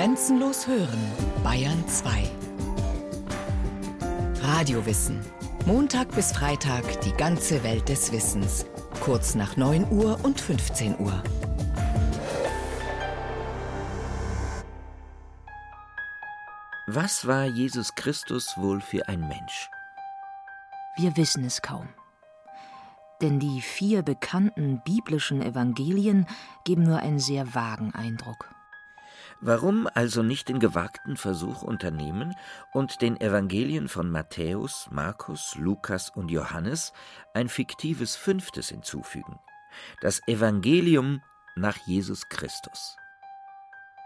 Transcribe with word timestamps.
Grenzenlos 0.00 0.66
hören, 0.66 0.98
Bayern 1.44 1.86
2. 1.86 2.24
Radiowissen. 4.40 5.20
Montag 5.66 6.10
bis 6.12 6.32
Freitag 6.32 7.02
die 7.02 7.12
ganze 7.12 7.62
Welt 7.64 7.86
des 7.90 8.10
Wissens. 8.10 8.64
Kurz 9.00 9.34
nach 9.34 9.58
9 9.58 9.92
Uhr 9.92 10.18
und 10.22 10.40
15 10.40 10.98
Uhr. 11.00 11.22
Was 16.86 17.26
war 17.26 17.44
Jesus 17.44 17.94
Christus 17.94 18.56
wohl 18.56 18.80
für 18.80 19.06
ein 19.06 19.20
Mensch? 19.28 19.68
Wir 20.96 21.14
wissen 21.18 21.44
es 21.44 21.60
kaum. 21.60 21.90
Denn 23.20 23.38
die 23.38 23.60
vier 23.60 24.00
bekannten 24.02 24.80
biblischen 24.82 25.42
Evangelien 25.42 26.24
geben 26.64 26.84
nur 26.84 27.00
einen 27.00 27.18
sehr 27.18 27.54
vagen 27.54 27.94
Eindruck. 27.94 28.48
Warum 29.42 29.88
also 29.94 30.22
nicht 30.22 30.50
den 30.50 30.60
gewagten 30.60 31.16
Versuch 31.16 31.62
unternehmen 31.62 32.36
und 32.72 33.00
den 33.00 33.18
Evangelien 33.18 33.88
von 33.88 34.10
Matthäus, 34.10 34.86
Markus, 34.90 35.54
Lukas 35.54 36.10
und 36.10 36.30
Johannes 36.30 36.92
ein 37.32 37.48
fiktives 37.48 38.16
fünftes 38.16 38.68
hinzufügen? 38.68 39.38
Das 40.02 40.20
Evangelium 40.28 41.22
nach 41.56 41.78
Jesus 41.86 42.28
Christus. 42.28 42.96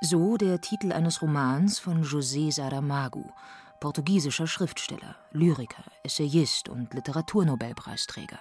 So 0.03 0.37
der 0.37 0.61
Titel 0.61 0.93
eines 0.93 1.21
Romans 1.21 1.81
von 1.81 2.05
José 2.05 2.53
Saramago, 2.53 3.33
portugiesischer 3.81 4.47
Schriftsteller, 4.47 5.17
Lyriker, 5.33 5.85
Essayist 6.05 6.69
und 6.69 6.95
Literaturnobelpreisträger. 6.95 8.39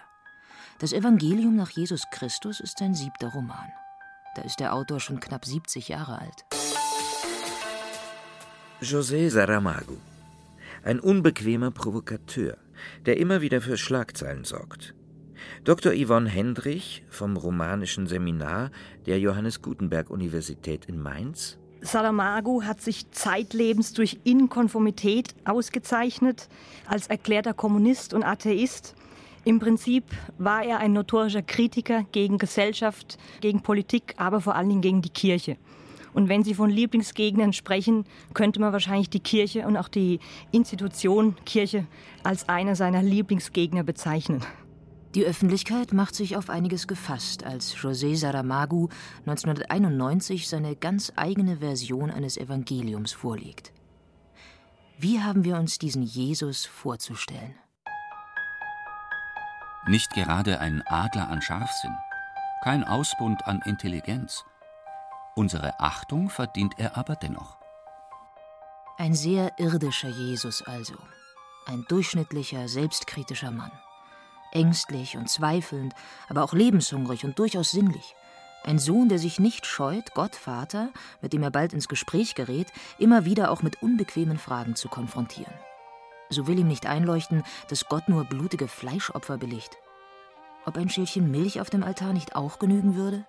Das 0.77 0.93
Evangelium 0.93 1.55
nach 1.55 1.71
Jesus 1.71 2.03
Christus 2.11 2.59
ist 2.59 2.77
sein 2.77 2.93
siebter 2.93 3.29
Roman. 3.29 3.71
Da 4.35 4.43
ist 4.43 4.59
der 4.59 4.73
Autor 4.73 4.99
schon 4.99 5.19
knapp 5.19 5.45
70 5.45 5.87
Jahre 5.87 6.19
alt. 6.19 6.62
José 8.83 9.29
Saramago. 9.29 9.97
Ein 10.83 10.99
unbequemer 10.99 11.71
Provokateur, 11.71 12.57
der 13.05 13.15
immer 13.15 13.39
wieder 13.39 13.61
für 13.61 13.77
Schlagzeilen 13.77 14.43
sorgt. 14.43 14.93
Dr. 15.63 15.93
Yvonne 15.93 16.29
Hendrich 16.29 17.03
vom 17.09 17.37
Romanischen 17.37 18.07
Seminar 18.07 18.71
der 19.05 19.19
Johannes 19.19 19.61
Gutenberg 19.61 20.09
Universität 20.09 20.85
in 20.85 21.01
Mainz. 21.01 21.57
Saramago 21.79 22.63
hat 22.63 22.81
sich 22.81 23.09
zeitlebens 23.11 23.93
durch 23.93 24.19
Inkonformität 24.25 25.33
ausgezeichnet, 25.45 26.49
als 26.85 27.07
erklärter 27.07 27.53
Kommunist 27.53 28.13
und 28.13 28.23
Atheist. 28.23 28.95
Im 29.45 29.59
Prinzip 29.59 30.03
war 30.37 30.63
er 30.63 30.79
ein 30.79 30.91
notorischer 30.91 31.41
Kritiker 31.41 32.05
gegen 32.11 32.37
Gesellschaft, 32.37 33.17
gegen 33.39 33.61
Politik, 33.61 34.13
aber 34.17 34.41
vor 34.41 34.55
allen 34.55 34.69
Dingen 34.69 34.81
gegen 34.81 35.01
die 35.01 35.09
Kirche. 35.09 35.57
Und 36.13 36.29
wenn 36.29 36.43
Sie 36.43 36.53
von 36.53 36.69
Lieblingsgegnern 36.69 37.53
sprechen, 37.53 38.05
könnte 38.33 38.59
man 38.59 38.73
wahrscheinlich 38.73 39.09
die 39.09 39.19
Kirche 39.19 39.65
und 39.65 39.77
auch 39.77 39.87
die 39.87 40.19
Institution 40.51 41.35
Kirche 41.45 41.87
als 42.23 42.49
einer 42.49 42.75
seiner 42.75 43.01
Lieblingsgegner 43.01 43.83
bezeichnen. 43.83 44.41
Die 45.15 45.25
Öffentlichkeit 45.25 45.93
macht 45.93 46.15
sich 46.15 46.37
auf 46.37 46.49
einiges 46.49 46.87
gefasst, 46.87 47.43
als 47.43 47.75
José 47.75 48.15
Saramago 48.15 48.89
1991 49.27 50.49
seine 50.49 50.75
ganz 50.75 51.13
eigene 51.15 51.57
Version 51.57 52.09
eines 52.09 52.35
Evangeliums 52.35 53.11
vorlegt. 53.11 53.71
Wie 54.97 55.21
haben 55.21 55.43
wir 55.43 55.57
uns 55.57 55.77
diesen 55.77 56.01
Jesus 56.01 56.65
vorzustellen? 56.65 57.55
Nicht 59.87 60.13
gerade 60.13 60.59
ein 60.59 60.81
Adler 60.87 61.29
an 61.29 61.41
Scharfsinn, 61.41 61.95
kein 62.63 62.83
Ausbund 62.83 63.45
an 63.45 63.61
Intelligenz, 63.65 64.45
Unsere 65.35 65.79
Achtung 65.79 66.29
verdient 66.29 66.75
er 66.77 66.95
aber 66.95 67.15
dennoch. 67.15 67.57
Ein 68.97 69.15
sehr 69.15 69.57
irdischer 69.57 70.09
Jesus 70.09 70.61
also. 70.61 70.93
Ein 71.65 71.85
durchschnittlicher, 71.87 72.67
selbstkritischer 72.67 73.49
Mann. 73.49 73.71
Ängstlich 74.51 75.17
und 75.17 75.29
zweifelnd, 75.29 75.95
aber 76.29 76.43
auch 76.43 76.53
lebenshungrig 76.53 77.25
und 77.25 77.39
durchaus 77.39 77.71
sinnlich. 77.71 78.15
Ein 78.63 78.77
Sohn, 78.77 79.09
der 79.09 79.17
sich 79.17 79.39
nicht 79.39 79.65
scheut, 79.65 80.13
Gott 80.13 80.35
Vater, 80.35 80.89
mit 81.21 81.33
dem 81.33 81.41
er 81.41 81.49
bald 81.49 81.73
ins 81.73 81.87
Gespräch 81.87 82.35
gerät, 82.35 82.71
immer 82.99 83.25
wieder 83.25 83.49
auch 83.49 83.63
mit 83.63 83.81
unbequemen 83.81 84.37
Fragen 84.37 84.75
zu 84.75 84.87
konfrontieren. 84.87 85.53
So 86.29 86.45
will 86.45 86.59
ihm 86.59 86.67
nicht 86.67 86.85
einleuchten, 86.85 87.43
dass 87.69 87.87
Gott 87.87 88.07
nur 88.07 88.25
blutige 88.25 88.67
Fleischopfer 88.67 89.37
billigt. 89.37 89.77
Ob 90.65 90.77
ein 90.77 90.89
Schälchen 90.89 91.31
Milch 91.31 91.59
auf 91.59 91.71
dem 91.71 91.83
Altar 91.83 92.13
nicht 92.13 92.35
auch 92.35 92.59
genügen 92.59 92.95
würde? 92.95 93.25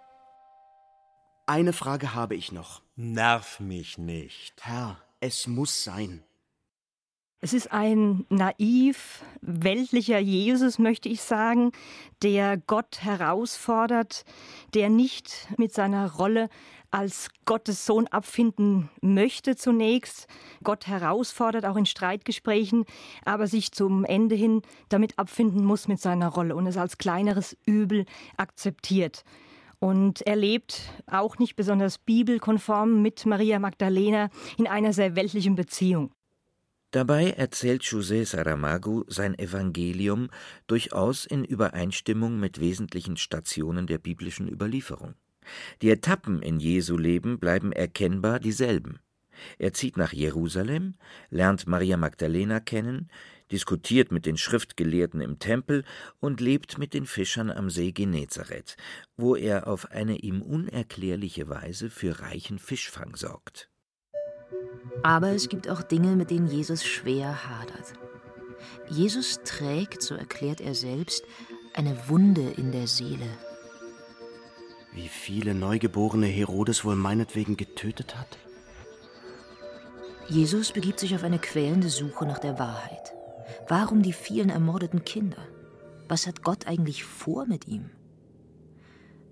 Eine 1.46 1.74
Frage 1.74 2.14
habe 2.14 2.34
ich 2.34 2.52
noch. 2.52 2.80
Nerv 2.96 3.60
mich 3.60 3.98
nicht. 3.98 4.64
Herr, 4.64 4.96
es 5.20 5.46
muss 5.46 5.84
sein. 5.84 6.22
Es 7.40 7.52
ist 7.52 7.70
ein 7.70 8.24
naiv, 8.30 9.22
weltlicher 9.42 10.18
Jesus, 10.18 10.78
möchte 10.78 11.10
ich 11.10 11.20
sagen, 11.20 11.72
der 12.22 12.56
Gott 12.56 13.02
herausfordert, 13.02 14.24
der 14.72 14.88
nicht 14.88 15.48
mit 15.58 15.74
seiner 15.74 16.10
Rolle 16.14 16.48
als 16.90 17.28
Gottes 17.44 17.84
Sohn 17.84 18.06
abfinden 18.06 18.88
möchte 19.02 19.56
zunächst, 19.56 20.26
Gott 20.62 20.86
herausfordert, 20.86 21.66
auch 21.66 21.76
in 21.76 21.84
Streitgesprächen, 21.84 22.86
aber 23.26 23.48
sich 23.48 23.72
zum 23.72 24.06
Ende 24.06 24.34
hin 24.34 24.62
damit 24.88 25.18
abfinden 25.18 25.62
muss 25.62 25.88
mit 25.88 26.00
seiner 26.00 26.28
Rolle 26.28 26.56
und 26.56 26.66
es 26.66 26.78
als 26.78 26.96
kleineres 26.96 27.54
Übel 27.66 28.06
akzeptiert. 28.38 29.24
Und 29.78 30.22
er 30.22 30.36
lebt 30.36 30.80
auch 31.06 31.38
nicht 31.38 31.56
besonders 31.56 31.98
bibelkonform 31.98 33.02
mit 33.02 33.26
Maria 33.26 33.58
Magdalena 33.58 34.30
in 34.56 34.66
einer 34.66 34.92
sehr 34.92 35.16
weltlichen 35.16 35.54
Beziehung. 35.54 36.12
Dabei 36.90 37.30
erzählt 37.30 37.82
José 37.82 38.24
Saramago 38.24 39.04
sein 39.08 39.36
Evangelium 39.36 40.28
durchaus 40.68 41.26
in 41.26 41.44
Übereinstimmung 41.44 42.38
mit 42.38 42.60
wesentlichen 42.60 43.16
Stationen 43.16 43.88
der 43.88 43.98
biblischen 43.98 44.48
Überlieferung. 44.48 45.14
Die 45.82 45.90
Etappen 45.90 46.40
in 46.40 46.60
Jesu 46.60 46.96
Leben 46.96 47.40
bleiben 47.40 47.72
erkennbar 47.72 48.38
dieselben. 48.38 49.00
Er 49.58 49.72
zieht 49.72 49.96
nach 49.96 50.12
Jerusalem, 50.12 50.94
lernt 51.30 51.66
Maria 51.66 51.96
Magdalena 51.96 52.60
kennen, 52.60 53.10
diskutiert 53.54 54.10
mit 54.10 54.26
den 54.26 54.36
Schriftgelehrten 54.36 55.20
im 55.20 55.38
Tempel 55.38 55.84
und 56.18 56.40
lebt 56.40 56.76
mit 56.76 56.92
den 56.92 57.06
Fischern 57.06 57.52
am 57.52 57.70
See 57.70 57.92
Genezareth, 57.92 58.76
wo 59.16 59.36
er 59.36 59.68
auf 59.68 59.92
eine 59.92 60.16
ihm 60.16 60.42
unerklärliche 60.42 61.48
Weise 61.48 61.88
für 61.88 62.18
reichen 62.18 62.58
Fischfang 62.58 63.14
sorgt. 63.14 63.70
Aber 65.04 65.28
es 65.28 65.48
gibt 65.48 65.68
auch 65.68 65.82
Dinge, 65.82 66.16
mit 66.16 66.32
denen 66.32 66.48
Jesus 66.48 66.84
schwer 66.84 67.48
hadert. 67.48 67.92
Jesus 68.90 69.38
trägt, 69.44 70.02
so 70.02 70.16
erklärt 70.16 70.60
er 70.60 70.74
selbst, 70.74 71.24
eine 71.74 72.08
Wunde 72.08 72.50
in 72.56 72.72
der 72.72 72.88
Seele. 72.88 73.28
Wie 74.92 75.08
viele 75.08 75.54
Neugeborene 75.54 76.26
Herodes 76.26 76.84
wohl 76.84 76.96
meinetwegen 76.96 77.56
getötet 77.56 78.16
hat? 78.16 78.36
Jesus 80.28 80.72
begibt 80.72 80.98
sich 80.98 81.14
auf 81.14 81.22
eine 81.22 81.38
quälende 81.38 81.88
Suche 81.88 82.26
nach 82.26 82.40
der 82.40 82.58
Wahrheit. 82.58 83.14
Warum 83.68 84.02
die 84.02 84.12
vielen 84.12 84.50
ermordeten 84.50 85.04
Kinder? 85.04 85.46
Was 86.08 86.26
hat 86.26 86.42
Gott 86.42 86.66
eigentlich 86.66 87.04
vor 87.04 87.46
mit 87.46 87.66
ihm? 87.68 87.90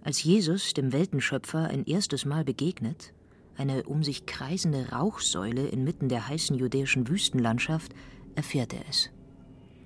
Als 0.03 0.23
Jesus 0.23 0.75
dem 0.75 0.93
Weltenschöpfer 0.93 1.69
ein 1.69 1.85
erstes 1.85 2.25
Mal 2.25 2.45
begegnet, 2.45 3.13
eine 3.57 3.85
um 3.85 4.03
sich 4.03 4.27
kreisende 4.27 4.91
Rauchsäule 4.91 5.69
inmitten 5.69 6.09
der 6.09 6.29
heißen 6.29 6.57
judäischen 6.57 7.09
Wüstenlandschaft, 7.09 7.93
erfährt 8.35 8.73
er 8.73 8.89
es. 8.89 9.11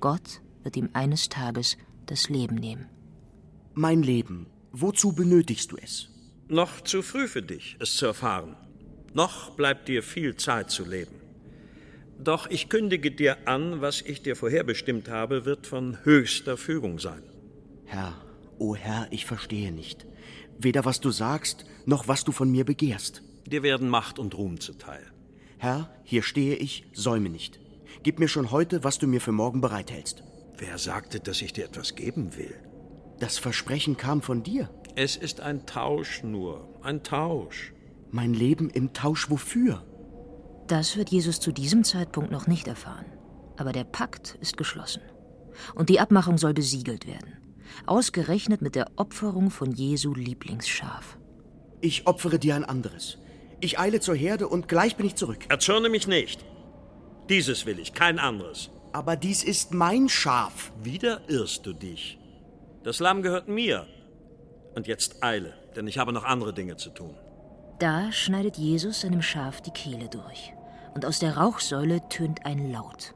Gott 0.00 0.41
wird 0.62 0.76
ihm 0.76 0.91
eines 0.92 1.28
Tages 1.28 1.76
das 2.06 2.28
Leben 2.28 2.54
nehmen. 2.54 2.88
Mein 3.75 4.03
Leben, 4.03 4.47
wozu 4.72 5.12
benötigst 5.12 5.72
du 5.72 5.76
es? 5.76 6.09
Noch 6.48 6.81
zu 6.81 7.03
früh 7.03 7.26
für 7.26 7.42
dich, 7.42 7.76
es 7.81 7.97
zu 7.97 8.06
erfahren. 8.06 8.56
Noch 9.12 9.50
bleibt 9.50 9.88
dir 9.88 10.03
viel 10.03 10.36
Zeit 10.36 10.71
zu 10.71 10.84
leben. 10.84 11.26
Doch 12.18 12.48
ich 12.48 12.68
kündige 12.68 13.10
dir 13.10 13.47
an, 13.47 13.80
was 13.80 14.01
ich 14.01 14.22
dir 14.22 14.36
vorherbestimmt 14.36 15.09
habe, 15.09 15.45
wird 15.45 15.66
von 15.66 15.98
höchster 16.04 16.57
Fügung 16.57 16.98
sein. 16.98 17.22
Herr, 17.84 18.15
o 18.59 18.71
oh 18.71 18.77
Herr, 18.77 19.07
ich 19.10 19.27
verstehe 19.27 19.72
nicht. 19.72 20.07
Weder 20.59 20.84
was 20.84 21.01
du 21.01 21.10
sagst, 21.10 21.66
noch 21.84 22.09
was 22.09 22.24
du 22.24 22.33
von 22.33 22.51
mir 22.51 22.65
begehrst. 22.65 23.22
Dir 23.47 23.63
werden 23.63 23.89
Macht 23.89 24.18
und 24.18 24.36
Ruhm 24.36 24.60
zuteil. 24.60 25.04
Herr, 25.59 25.91
hier 26.04 26.22
stehe 26.22 26.57
ich, 26.57 26.84
säume 26.92 27.28
nicht. 27.28 27.60
Gib 28.03 28.18
mir 28.18 28.28
schon 28.28 28.51
heute, 28.51 28.83
was 28.84 28.98
du 28.98 29.07
mir 29.07 29.21
für 29.21 29.33
morgen 29.33 29.60
bereithältst. 29.60 30.22
Wer 30.59 30.78
sagte, 30.78 31.21
dass 31.21 31.42
ich 31.42 31.53
dir 31.53 31.66
etwas 31.66 31.95
geben 31.95 32.36
will? 32.36 32.54
Das 33.21 33.39
Versprechen 33.39 33.97
kam 33.97 34.22
von 34.22 34.42
dir. 34.42 34.71
Es 34.95 35.16
ist 35.16 35.41
ein 35.41 35.66
Tausch 35.66 36.22
nur, 36.22 36.68
ein 36.83 37.03
Tausch. 37.03 37.72
Mein 38.10 38.34
Leben 38.34 38.71
im 38.71 38.92
Tausch 38.92 39.30
wofür? 39.30 39.84
Das 40.66 40.97
wird 40.97 41.10
Jesus 41.10 41.39
zu 41.39 41.53
diesem 41.53 41.84
Zeitpunkt 41.84 42.30
noch 42.30 42.47
nicht 42.47 42.66
erfahren. 42.66 43.07
Aber 43.57 43.72
der 43.72 43.84
Pakt 43.84 44.36
ist 44.41 44.57
geschlossen. 44.57 45.03
Und 45.74 45.89
die 45.89 46.01
Abmachung 46.01 46.39
soll 46.39 46.54
besiegelt 46.54 47.07
werden. 47.07 47.39
Ausgerechnet 47.86 48.63
mit 48.63 48.74
der 48.74 48.91
Opferung 48.97 49.51
von 49.51 49.72
Jesu 49.72 50.15
Lieblingsschaf. 50.15 51.18
Ich 51.80 52.07
opfere 52.07 52.39
dir 52.39 52.57
ein 52.57 52.65
anderes. 52.65 53.18
Ich 53.60 53.78
eile 53.78 54.01
zur 54.01 54.16
Herde 54.16 54.48
und 54.48 54.68
gleich 54.68 54.97
bin 54.97 55.07
ich 55.07 55.15
zurück. 55.15 55.47
Erzürne 55.48 55.89
mich 55.89 56.07
nicht. 56.07 56.45
Dieses 57.28 57.65
will 57.65 57.78
ich, 57.78 57.92
kein 57.92 58.18
anderes. 58.18 58.71
Aber 58.92 59.16
dies 59.16 59.45
ist 59.45 59.72
mein 59.72 60.09
Schaf. 60.09 60.72
Wieder 60.83 61.21
irrst 61.28 61.65
du 61.66 61.72
dich. 61.72 62.18
Das 62.83 62.98
Lamm 62.98 63.22
gehört 63.22 63.48
mir. 63.48 63.86
Und 64.74 64.86
jetzt 64.86 65.22
eile, 65.22 65.54
denn 65.74 65.86
ich 65.86 65.98
habe 65.98 66.13
noch 66.13 66.24
andere 66.24 66.53
Dinge 66.53 66.77
zu 66.77 66.91
tun. 66.91 67.15
Da 67.78 68.10
schneidet 68.13 68.57
Jesus 68.57 69.03
seinem 69.03 69.22
Schaf 69.22 69.60
die 69.60 69.71
Kehle 69.71 70.09
durch. 70.09 70.53
Und 70.97 71.04
aus 71.04 71.19
der 71.19 71.37
Rauchsäule 71.37 72.09
tönt 72.09 72.47
ein 72.47 72.72
Laut. 72.72 73.15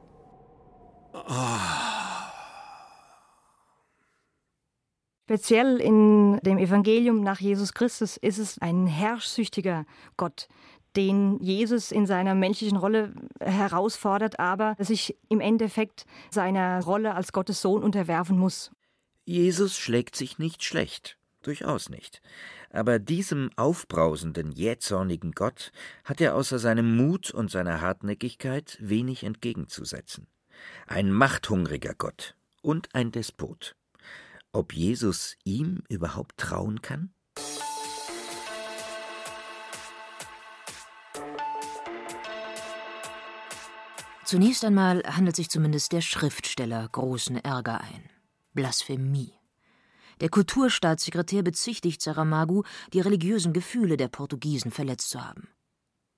Speziell 5.23 5.81
in 5.81 6.37
dem 6.43 6.59
Evangelium 6.59 7.23
nach 7.23 7.39
Jesus 7.39 7.73
Christus 7.73 8.17
ist 8.17 8.37
es 8.37 8.59
ein 8.59 8.85
herrschsüchtiger 8.85 9.85
Gott, 10.15 10.47
den 10.95 11.39
Jesus 11.39 11.91
in 11.91 12.05
seiner 12.05 12.35
menschlichen 12.35 12.77
Rolle 12.77 13.15
herausfordert, 13.39 14.39
aber 14.39 14.75
sich 14.77 15.17
im 15.29 15.39
Endeffekt 15.39 16.05
seiner 16.29 16.83
Rolle 16.83 17.15
als 17.15 17.33
Gottes 17.33 17.63
Sohn 17.63 17.81
unterwerfen 17.81 18.37
muss. 18.37 18.69
Jesus 19.25 19.75
schlägt 19.75 20.15
sich 20.15 20.37
nicht 20.37 20.63
schlecht, 20.63 21.17
durchaus 21.41 21.89
nicht. 21.89 22.21
Aber 22.73 22.99
diesem 22.99 23.49
aufbrausenden, 23.57 24.51
jähzornigen 24.51 25.33
Gott 25.33 25.71
hat 26.05 26.21
er 26.21 26.35
außer 26.35 26.57
seinem 26.57 26.95
Mut 26.95 27.31
und 27.31 27.51
seiner 27.51 27.81
Hartnäckigkeit 27.81 28.77
wenig 28.79 29.23
entgegenzusetzen. 29.23 30.27
Ein 30.87 31.11
machthungriger 31.11 31.93
Gott 31.93 32.35
und 32.61 32.93
ein 32.95 33.11
Despot. 33.11 33.75
Ob 34.53 34.73
Jesus 34.73 35.35
ihm 35.43 35.83
überhaupt 35.89 36.37
trauen 36.37 36.81
kann? 36.81 37.13
Zunächst 44.23 44.63
einmal 44.63 45.03
handelt 45.03 45.35
sich 45.35 45.49
zumindest 45.49 45.91
der 45.91 45.99
Schriftsteller 45.99 46.87
großen 46.89 47.35
Ärger 47.35 47.81
ein. 47.81 48.09
Blasphemie. 48.53 49.40
Der 50.21 50.29
Kulturstaatssekretär 50.29 51.41
bezichtigt 51.41 52.01
Saramago, 52.01 52.63
die 52.93 53.01
religiösen 53.01 53.53
Gefühle 53.53 53.97
der 53.97 54.07
Portugiesen 54.07 54.71
verletzt 54.71 55.09
zu 55.09 55.23
haben. 55.23 55.49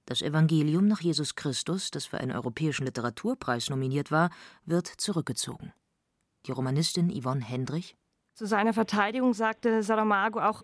Das 0.06 0.22
Evangelium 0.22 0.88
nach 0.88 1.00
Jesus 1.00 1.36
Christus, 1.36 1.90
das 1.90 2.06
für 2.06 2.20
einen 2.20 2.34
europäischen 2.34 2.86
Literaturpreis 2.86 3.70
nominiert 3.70 4.12
war, 4.12 4.30
wird 4.66 4.88
zurückgezogen. 4.88 5.72
Die 6.46 6.52
Romanistin 6.52 7.10
Yvonne 7.10 7.44
Hendrich 7.44 7.96
zu 8.36 8.48
seiner 8.48 8.74
Verteidigung 8.74 9.36
sagte 9.36 9.84
Saramago 9.84 10.40
auch, 10.40 10.64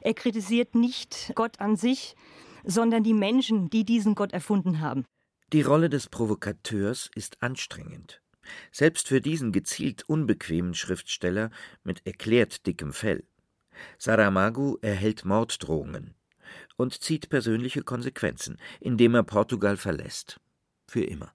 er 0.00 0.14
kritisiert 0.14 0.74
nicht 0.74 1.32
Gott 1.34 1.60
an 1.60 1.76
sich, 1.76 2.16
sondern 2.64 3.04
die 3.04 3.12
Menschen, 3.12 3.68
die 3.68 3.84
diesen 3.84 4.14
Gott 4.14 4.32
erfunden 4.32 4.80
haben. 4.80 5.04
Die 5.52 5.60
Rolle 5.60 5.90
des 5.90 6.08
Provokateurs 6.08 7.10
ist 7.14 7.42
anstrengend. 7.42 8.22
Selbst 8.72 9.08
für 9.08 9.20
diesen 9.20 9.52
gezielt 9.52 10.08
unbequemen 10.08 10.74
Schriftsteller 10.74 11.50
mit 11.84 12.06
erklärt 12.06 12.66
dickem 12.66 12.92
Fell. 12.92 13.24
Saramago 13.98 14.78
erhält 14.82 15.24
Morddrohungen 15.24 16.14
und 16.76 17.02
zieht 17.02 17.28
persönliche 17.28 17.82
Konsequenzen, 17.82 18.58
indem 18.80 19.14
er 19.14 19.22
Portugal 19.22 19.76
verlässt. 19.76 20.40
Für 20.86 21.04
immer. 21.04 21.32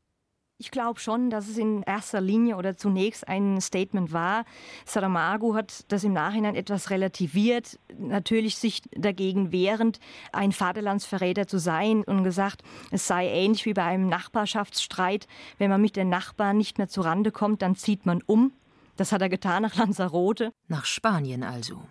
Ich 0.57 0.71
glaube 0.71 1.01
schon, 1.01 1.29
dass 1.29 1.49
es 1.49 1.57
in 1.57 1.83
erster 1.83 2.21
Linie 2.21 2.55
oder 2.55 2.77
zunächst 2.77 3.27
ein 3.27 3.59
Statement 3.59 4.13
war. 4.13 4.45
Saramago 4.85 5.53
hat 5.53 5.83
das 5.91 6.05
im 6.05 6.13
Nachhinein 6.13 6.55
etwas 6.55 6.91
relativiert, 6.91 7.77
natürlich 7.97 8.55
sich 8.55 8.81
dagegen 8.95 9.51
wehrend, 9.51 9.99
ein 10.31 10.53
Vaterlandsverräter 10.53 11.45
zu 11.45 11.59
sein 11.59 12.05
und 12.05 12.23
gesagt, 12.23 12.63
es 12.89 13.05
sei 13.05 13.27
ähnlich 13.27 13.65
wie 13.65 13.73
bei 13.73 13.83
einem 13.83 14.07
Nachbarschaftsstreit. 14.07 15.27
Wenn 15.57 15.69
man 15.69 15.81
mit 15.81 15.97
den 15.97 16.07
Nachbarn 16.07 16.57
nicht 16.57 16.77
mehr 16.77 16.87
zurande 16.87 17.33
kommt, 17.33 17.61
dann 17.61 17.75
zieht 17.75 18.05
man 18.05 18.21
um. 18.25 18.53
Das 18.95 19.11
hat 19.11 19.21
er 19.21 19.29
getan 19.29 19.63
nach 19.63 19.75
Lanzarote. 19.75 20.53
Nach 20.69 20.85
Spanien 20.85 21.43
also. 21.43 21.81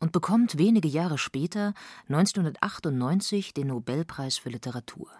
Und 0.00 0.12
bekommt 0.12 0.56
wenige 0.56 0.88
Jahre 0.88 1.18
später, 1.18 1.74
1998, 2.08 3.52
den 3.52 3.66
Nobelpreis 3.66 4.38
für 4.38 4.48
Literatur. 4.48 5.10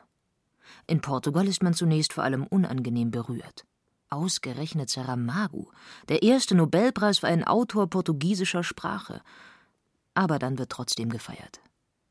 In 0.86 1.00
Portugal 1.00 1.46
ist 1.48 1.62
man 1.62 1.74
zunächst 1.74 2.12
vor 2.12 2.24
allem 2.24 2.46
unangenehm 2.46 3.10
berührt. 3.10 3.64
Ausgerechnet 4.08 4.88
Saramago, 4.88 5.70
der 6.08 6.22
erste 6.22 6.54
Nobelpreis 6.54 7.18
für 7.18 7.26
einen 7.26 7.44
Autor 7.44 7.88
portugiesischer 7.88 8.62
Sprache. 8.62 9.20
Aber 10.14 10.38
dann 10.38 10.58
wird 10.58 10.70
trotzdem 10.70 11.10
gefeiert. 11.10 11.60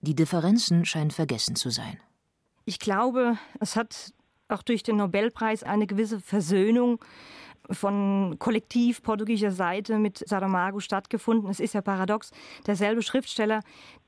Die 0.02 0.16
Differenzen 0.16 0.86
scheinen 0.86 1.12
vergessen 1.12 1.56
zu 1.56 1.70
sein. 1.70 2.00
Ich 2.66 2.80
glaube, 2.80 3.38
es 3.60 3.76
hat 3.76 4.14
auch 4.48 4.62
durch 4.62 4.84
den 4.84 4.98
Nobelpreis 4.98 5.64
eine 5.64 5.88
gewisse 5.88 6.20
Versöhnung 6.20 7.04
von 7.72 8.36
kollektiv 8.40 9.02
portugiesischer 9.02 9.52
Seite 9.52 10.00
mit 10.00 10.24
Saramago 10.28 10.80
stattgefunden. 10.80 11.50
Es 11.50 11.60
ist 11.60 11.74
ja 11.74 11.82
paradox, 11.82 12.32
derselbe 12.68 13.02
Schriftsteller, 13.02 13.62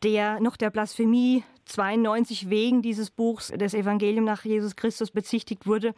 der 0.03 0.39
noch 0.39 0.57
der 0.57 0.69
Blasphemie 0.69 1.43
92 1.65 2.49
wegen 2.49 2.81
dieses 2.81 3.11
Buchs 3.11 3.49
des 3.49 3.73
Evangelium 3.73 4.25
nach 4.25 4.45
Jesus 4.45 4.75
Christus 4.75 5.11
bezichtigt 5.11 5.67
wurde, 5.67 5.93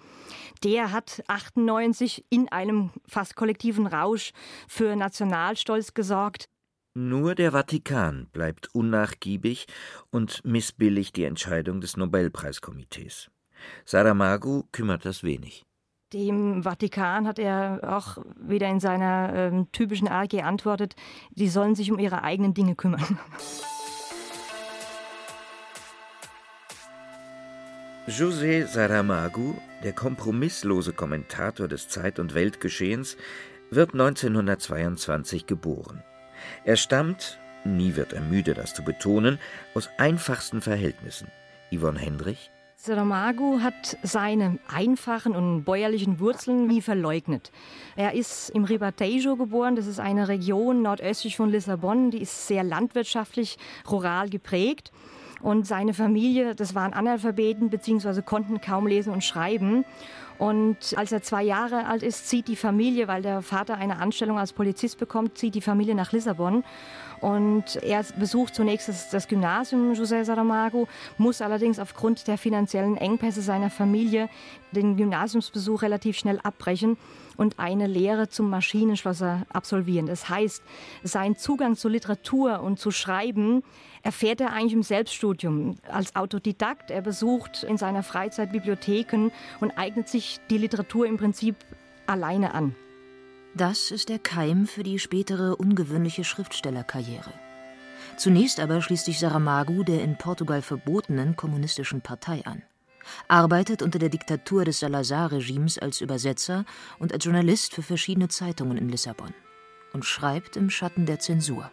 der 0.64 0.92
hat 0.92 1.24
98 1.28 2.26
in 2.30 2.52
einem 2.52 2.90
fast 3.08 3.36
kollektiven 3.36 3.88
Rausch 3.88 4.32
für 4.68 4.96
Nationalstolz 4.96 5.94
gesorgt. 5.94 6.50
Nur 6.96 7.36
der 7.36 7.52
Vatikan 7.52 8.28
bleibt 8.34 8.74
unnachgiebig 8.74 9.68
und 10.10 10.44
missbilligt 10.44 11.16
die 11.16 11.24
Entscheidung 11.24 11.82
des 11.82 11.98
Nobelpreiskomitees. 11.98 13.30
Saramago 13.86 14.68
kümmert 14.72 15.06
das 15.06 15.24
wenig. 15.24 15.69
Dem 16.14 16.64
Vatikan 16.64 17.28
hat 17.28 17.38
er 17.38 17.82
auch 17.84 18.18
wieder 18.36 18.68
in 18.68 18.80
seiner 18.80 19.52
äh, 19.54 19.66
typischen 19.72 20.08
Art 20.08 20.32
geantwortet, 20.32 20.96
die 21.30 21.50
sollen 21.50 21.76
sich 21.76 21.92
um 21.92 22.00
ihre 22.00 22.24
eigenen 22.24 22.56
Dinge 22.56 22.74
kümmern. 22.76 23.20
José 28.08 28.66
Saramago, 28.66 29.56
der 29.84 29.94
kompromisslose 29.94 30.94
Kommentator 30.94 31.68
des 31.68 31.90
Zeit- 31.90 32.18
und 32.18 32.34
Weltgeschehens, 32.34 33.16
wird 33.70 33.94
1922 33.94 35.46
geboren. 35.46 36.02
Er 36.64 36.76
stammt, 36.76 37.38
nie 37.66 37.96
wird 37.96 38.14
er 38.14 38.22
müde, 38.22 38.56
das 38.56 38.74
zu 38.74 38.84
betonen, 38.84 39.38
aus 39.76 39.92
einfachsten 40.00 40.62
Verhältnissen. 40.62 41.28
Yvonne 41.72 42.00
Hendrich, 42.00 42.50
Saramago 42.82 43.60
hat 43.62 43.98
seine 44.04 44.58
einfachen 44.74 45.36
und 45.36 45.66
bäuerlichen 45.66 46.22
Wurzeln 46.22 46.66
nie 46.66 46.82
verleugnet. 46.82 47.52
Er 47.98 48.14
ist 48.14 48.52
im 48.52 48.64
Ribatejo 48.64 49.36
geboren, 49.36 49.76
das 49.76 49.86
ist 49.86 50.00
eine 50.00 50.30
Region 50.30 50.82
nordöstlich 50.82 51.36
von 51.36 51.50
Lissabon, 51.50 52.10
die 52.10 52.22
ist 52.22 52.48
sehr 52.48 52.64
landwirtschaftlich, 52.64 53.58
rural 53.92 54.30
geprägt. 54.30 54.94
Und 55.42 55.68
seine 55.68 55.94
Familie, 55.94 56.56
das 56.56 56.74
waren 56.74 56.94
Analphabeten 56.94 57.70
bzw. 57.70 58.22
konnten 58.22 58.62
kaum 58.62 58.88
lesen 58.88 59.12
und 59.12 59.26
schreiben. 59.26 59.84
Und 60.40 60.78
als 60.96 61.12
er 61.12 61.22
zwei 61.22 61.44
Jahre 61.44 61.86
alt 61.86 62.02
ist, 62.02 62.30
zieht 62.30 62.48
die 62.48 62.56
Familie, 62.56 63.10
weil 63.10 63.22
der 63.22 63.42
Vater 63.42 63.76
eine 63.76 64.00
Anstellung 64.00 64.40
als 64.40 64.54
Polizist 64.54 64.98
bekommt, 64.98 65.38
zieht 65.38 65.54
die 65.54 65.62
Familie 65.62 65.96
nach 65.96 66.14
Lissabon. 66.14 66.64
Und 67.20 67.76
er 67.84 68.06
besucht 68.18 68.56
zunächst 68.56 68.88
das, 69.12 69.28
Gymnasium 69.28 69.92
José 69.92 70.24
Saramago, 70.24 70.88
muss 71.18 71.42
allerdings 71.42 71.78
aufgrund 71.78 72.26
der 72.28 72.38
finanziellen 72.38 72.96
Engpässe 72.96 73.42
seiner 73.42 73.70
Familie 73.70 74.30
den 74.72 74.96
Gymnasiumsbesuch 74.96 75.82
relativ 75.82 76.18
schnell 76.18 76.40
abbrechen 76.42 76.96
und 77.40 77.58
eine 77.58 77.88
Lehre 77.88 78.28
zum 78.28 78.50
Maschinenschlosser 78.50 79.46
absolvieren. 79.52 80.08
Das 80.08 80.28
heißt, 80.28 80.62
sein 81.04 81.38
Zugang 81.38 81.78
zur 81.78 81.92
Literatur 81.92 82.60
und 82.60 82.80
zu 82.80 82.92
Schreiben 82.92 83.64
erfährt 84.04 84.42
er 84.42 84.52
eigentlich 84.52 84.74
im 84.74 84.84
Selbststudium 84.84 85.78
als 85.90 86.18
Autodidakt. 86.18 86.92
Er 86.92 87.02
besucht 87.02 87.64
in 87.64 87.78
seiner 87.78 88.04
Freizeit 88.04 88.52
Bibliotheken 88.52 89.32
und 89.62 89.72
eignet 89.78 90.10
sich 90.10 90.42
die 90.50 90.58
Literatur 90.58 91.08
im 91.08 91.16
Prinzip 91.16 91.56
alleine 92.08 92.54
an. 92.54 92.76
Das 93.56 93.90
ist 93.90 94.10
der 94.10 94.20
Keim 94.20 94.68
für 94.68 94.84
die 94.84 95.00
spätere 95.00 95.56
ungewöhnliche 95.56 96.26
Schriftstellerkarriere. 96.26 97.32
Zunächst 98.18 98.60
aber 98.60 98.82
schließt 98.82 99.06
sich 99.06 99.18
Saramago 99.18 99.84
der 99.84 100.04
in 100.04 100.18
Portugal 100.18 100.62
verbotenen 100.62 101.38
kommunistischen 101.38 102.02
Partei 102.02 102.42
an, 102.46 102.64
arbeitet 103.28 103.82
unter 103.82 104.00
der 104.00 104.10
Diktatur 104.10 104.66
des 104.66 104.80
Salazar-Regimes 104.80 105.78
als 105.78 106.02
Übersetzer 106.02 106.66
und 107.00 107.14
als 107.14 107.26
Journalist 107.26 107.74
für 107.74 107.84
verschiedene 107.84 108.28
Zeitungen 108.28 108.78
in 108.78 108.90
Lissabon 108.90 109.34
und 109.94 110.06
schreibt 110.06 110.56
im 110.56 110.70
Schatten 110.70 111.06
der 111.06 111.20
Zensur. 111.20 111.70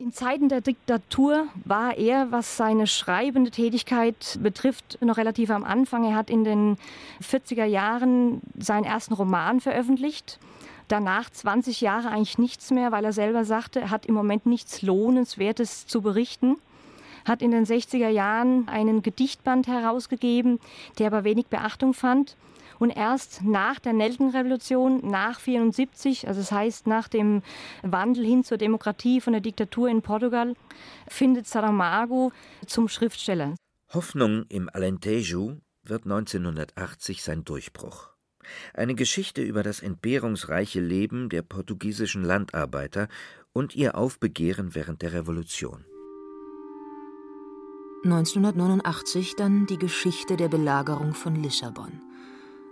In 0.00 0.12
Zeiten 0.12 0.48
der 0.48 0.62
Diktatur 0.62 1.48
war 1.66 1.98
er, 1.98 2.32
was 2.32 2.56
seine 2.56 2.86
schreibende 2.86 3.50
Tätigkeit 3.50 4.38
betrifft, 4.42 4.96
noch 5.02 5.18
relativ 5.18 5.50
am 5.50 5.62
Anfang. 5.62 6.04
Er 6.04 6.14
hat 6.14 6.30
in 6.30 6.42
den 6.42 6.78
40er 7.22 7.66
Jahren 7.66 8.40
seinen 8.58 8.84
ersten 8.84 9.12
Roman 9.12 9.60
veröffentlicht. 9.60 10.38
Danach 10.88 11.28
20 11.28 11.82
Jahre 11.82 12.08
eigentlich 12.08 12.38
nichts 12.38 12.70
mehr, 12.70 12.92
weil 12.92 13.04
er 13.04 13.12
selber 13.12 13.44
sagte, 13.44 13.80
er 13.80 13.90
hat 13.90 14.06
im 14.06 14.14
Moment 14.14 14.46
nichts 14.46 14.80
Lohnenswertes 14.80 15.86
zu 15.86 16.00
berichten. 16.00 16.56
Hat 17.24 17.42
in 17.42 17.50
den 17.50 17.64
60er 17.64 18.08
Jahren 18.08 18.68
einen 18.68 19.02
Gedichtband 19.02 19.66
herausgegeben, 19.66 20.58
der 20.98 21.08
aber 21.08 21.24
wenig 21.24 21.46
Beachtung 21.46 21.94
fand. 21.94 22.36
Und 22.78 22.90
erst 22.90 23.42
nach 23.44 23.78
der 23.78 23.92
Nelkenrevolution, 23.92 25.06
nach 25.06 25.38
74, 25.38 26.26
also 26.26 26.40
das 26.40 26.50
heißt 26.50 26.86
nach 26.86 27.08
dem 27.08 27.42
Wandel 27.82 28.24
hin 28.24 28.42
zur 28.42 28.56
Demokratie 28.56 29.20
von 29.20 29.34
der 29.34 29.42
Diktatur 29.42 29.88
in 29.88 30.00
Portugal, 30.00 30.54
findet 31.06 31.46
Saramago 31.46 32.32
zum 32.66 32.88
Schriftsteller. 32.88 33.54
Hoffnung 33.92 34.46
im 34.48 34.70
Alentejo 34.72 35.58
wird 35.82 36.04
1980 36.04 37.22
sein 37.22 37.44
Durchbruch. 37.44 38.10
Eine 38.72 38.94
Geschichte 38.94 39.42
über 39.42 39.62
das 39.62 39.80
entbehrungsreiche 39.80 40.80
Leben 40.80 41.28
der 41.28 41.42
portugiesischen 41.42 42.24
Landarbeiter 42.24 43.08
und 43.52 43.74
ihr 43.74 43.96
Aufbegehren 43.96 44.74
während 44.74 45.02
der 45.02 45.12
Revolution. 45.12 45.84
1989 48.02 49.36
dann 49.36 49.66
die 49.66 49.76
Geschichte 49.76 50.38
der 50.38 50.48
Belagerung 50.48 51.12
von 51.12 51.34
Lissabon. 51.34 52.00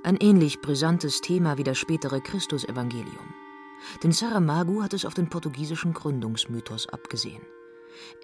Ein 0.03 0.17
ähnlich 0.17 0.63
brisantes 0.63 1.21
Thema 1.21 1.59
wie 1.59 1.65
das 1.65 1.77
spätere 1.77 2.23
Christusevangelium. 2.23 3.35
Denn 4.03 4.13
Saramago 4.13 4.83
hat 4.83 4.95
es 4.95 5.05
auf 5.05 5.13
den 5.13 5.29
portugiesischen 5.29 5.93
Gründungsmythos 5.93 6.89
abgesehen. 6.89 7.43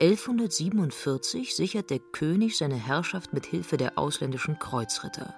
1147 0.00 1.54
sichert 1.54 1.90
der 1.90 1.98
König 1.98 2.56
seine 2.56 2.76
Herrschaft 2.76 3.34
mit 3.34 3.44
Hilfe 3.44 3.76
der 3.76 3.98
ausländischen 3.98 4.58
Kreuzritter. 4.58 5.34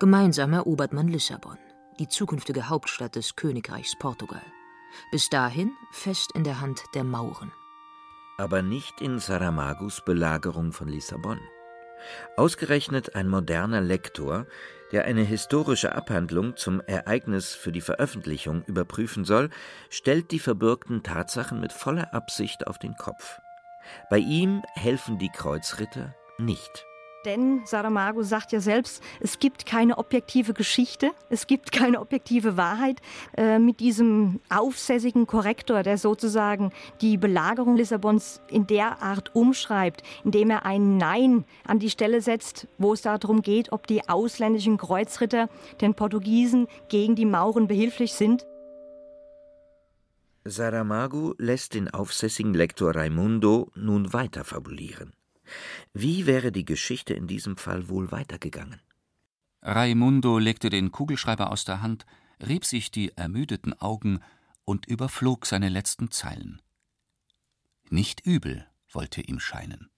Gemeinsam 0.00 0.52
erobert 0.52 0.92
man 0.92 1.08
Lissabon, 1.08 1.56
die 1.98 2.08
zukünftige 2.08 2.68
Hauptstadt 2.68 3.16
des 3.16 3.36
Königreichs 3.36 3.96
Portugal. 3.98 4.44
Bis 5.12 5.30
dahin 5.30 5.72
fest 5.92 6.32
in 6.34 6.44
der 6.44 6.60
Hand 6.60 6.82
der 6.94 7.04
Mauren. 7.04 7.52
Aber 8.40 8.62
nicht 8.62 9.02
in 9.02 9.18
Saramagos 9.18 10.00
Belagerung 10.00 10.72
von 10.72 10.88
Lissabon. 10.88 11.38
Ausgerechnet 12.38 13.14
ein 13.14 13.28
moderner 13.28 13.82
Lektor, 13.82 14.46
der 14.92 15.04
eine 15.04 15.20
historische 15.24 15.94
Abhandlung 15.94 16.56
zum 16.56 16.80
Ereignis 16.80 17.54
für 17.54 17.70
die 17.70 17.82
Veröffentlichung 17.82 18.64
überprüfen 18.64 19.26
soll, 19.26 19.50
stellt 19.90 20.30
die 20.30 20.38
verbürgten 20.38 21.02
Tatsachen 21.02 21.60
mit 21.60 21.70
voller 21.70 22.14
Absicht 22.14 22.66
auf 22.66 22.78
den 22.78 22.94
Kopf. 22.94 23.42
Bei 24.08 24.16
ihm 24.16 24.62
helfen 24.72 25.18
die 25.18 25.28
Kreuzritter 25.28 26.14
nicht. 26.38 26.86
Denn 27.24 27.60
Saramago 27.66 28.22
sagt 28.22 28.52
ja 28.52 28.60
selbst, 28.60 29.02
es 29.20 29.38
gibt 29.38 29.66
keine 29.66 29.98
objektive 29.98 30.54
Geschichte, 30.54 31.10
es 31.28 31.46
gibt 31.46 31.70
keine 31.70 32.00
objektive 32.00 32.56
Wahrheit. 32.56 33.00
Äh, 33.36 33.58
mit 33.58 33.80
diesem 33.80 34.40
aufsässigen 34.48 35.26
Korrektor, 35.26 35.82
der 35.82 35.98
sozusagen 35.98 36.72
die 37.02 37.18
Belagerung 37.18 37.76
Lissabons 37.76 38.40
in 38.48 38.66
der 38.66 39.02
Art 39.02 39.34
umschreibt, 39.34 40.02
indem 40.24 40.48
er 40.48 40.64
ein 40.64 40.96
Nein 40.96 41.44
an 41.66 41.78
die 41.78 41.90
Stelle 41.90 42.22
setzt, 42.22 42.66
wo 42.78 42.94
es 42.94 43.02
darum 43.02 43.42
geht, 43.42 43.70
ob 43.72 43.86
die 43.86 44.08
ausländischen 44.08 44.78
Kreuzritter 44.78 45.50
den 45.82 45.94
Portugiesen 45.94 46.68
gegen 46.88 47.16
die 47.16 47.26
Mauren 47.26 47.66
behilflich 47.66 48.14
sind. 48.14 48.46
Saramago 50.44 51.34
lässt 51.36 51.74
den 51.74 51.88
aufsässigen 51.88 52.54
Lektor 52.54 52.96
Raimundo 52.96 53.70
nun 53.74 54.14
weiter 54.14 54.42
fabulieren. 54.44 55.12
Wie 55.92 56.26
wäre 56.26 56.52
die 56.52 56.64
Geschichte 56.64 57.14
in 57.14 57.26
diesem 57.26 57.56
Fall 57.56 57.88
wohl 57.88 58.12
weitergegangen? 58.12 58.80
Raimundo 59.62 60.38
legte 60.38 60.70
den 60.70 60.90
Kugelschreiber 60.90 61.50
aus 61.50 61.64
der 61.64 61.82
Hand, 61.82 62.06
rieb 62.46 62.64
sich 62.64 62.90
die 62.90 63.16
ermüdeten 63.16 63.78
Augen 63.78 64.20
und 64.64 64.86
überflog 64.86 65.46
seine 65.46 65.68
letzten 65.68 66.10
Zeilen. 66.10 66.62
Nicht 67.90 68.24
übel 68.24 68.66
wollte 68.92 69.20
ihm 69.20 69.40
scheinen. 69.40 69.90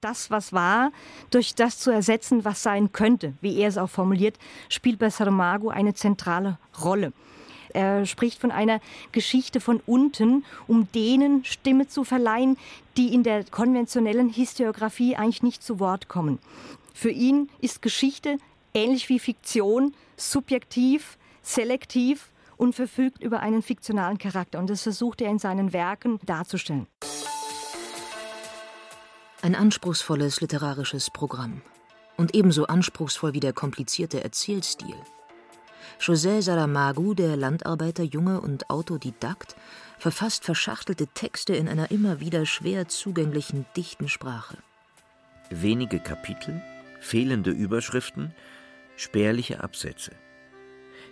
Das, 0.00 0.30
was 0.30 0.52
war, 0.52 0.92
durch 1.30 1.54
das 1.54 1.78
zu 1.78 1.90
ersetzen, 1.90 2.44
was 2.44 2.62
sein 2.62 2.92
könnte, 2.92 3.34
wie 3.40 3.56
er 3.56 3.68
es 3.68 3.78
auch 3.78 3.88
formuliert, 3.88 4.38
spielt 4.68 4.98
bei 4.98 5.08
Saramago 5.08 5.70
eine 5.70 5.94
zentrale 5.94 6.58
Rolle. 6.82 7.12
Er 7.74 8.06
spricht 8.06 8.40
von 8.40 8.52
einer 8.52 8.80
Geschichte 9.12 9.60
von 9.60 9.82
unten, 9.84 10.44
um 10.66 10.88
denen 10.92 11.44
Stimme 11.44 11.88
zu 11.88 12.04
verleihen, 12.04 12.56
die 12.96 13.12
in 13.12 13.24
der 13.24 13.44
konventionellen 13.44 14.30
Historiografie 14.30 15.16
eigentlich 15.16 15.42
nicht 15.42 15.62
zu 15.62 15.80
Wort 15.80 16.08
kommen. 16.08 16.38
Für 16.94 17.10
ihn 17.10 17.50
ist 17.60 17.82
Geschichte 17.82 18.38
ähnlich 18.72 19.08
wie 19.08 19.18
Fiktion 19.18 19.92
subjektiv, 20.16 21.18
selektiv 21.42 22.30
und 22.56 22.74
verfügt 22.74 23.20
über 23.20 23.40
einen 23.40 23.62
fiktionalen 23.62 24.18
Charakter. 24.18 24.60
Und 24.60 24.70
das 24.70 24.82
versucht 24.82 25.20
er 25.20 25.30
in 25.30 25.40
seinen 25.40 25.72
Werken 25.72 26.20
darzustellen. 26.24 26.86
Ein 29.42 29.56
anspruchsvolles 29.56 30.40
literarisches 30.40 31.10
Programm. 31.10 31.60
Und 32.16 32.36
ebenso 32.36 32.66
anspruchsvoll 32.66 33.34
wie 33.34 33.40
der 33.40 33.52
komplizierte 33.52 34.22
Erzählstil. 34.22 34.94
José 36.00 36.42
Saramago, 36.42 37.14
der 37.14 37.36
Landarbeiterjunge 37.36 38.40
und 38.40 38.70
Autodidakt, 38.70 39.56
verfasst 39.98 40.44
verschachtelte 40.44 41.06
Texte 41.08 41.54
in 41.54 41.68
einer 41.68 41.90
immer 41.90 42.20
wieder 42.20 42.46
schwer 42.46 42.88
zugänglichen, 42.88 43.66
dichten 43.76 44.08
Sprache. 44.08 44.58
Wenige 45.50 45.98
Kapitel, 46.00 46.60
fehlende 47.00 47.50
Überschriften, 47.50 48.34
spärliche 48.96 49.62
Absätze. 49.62 50.12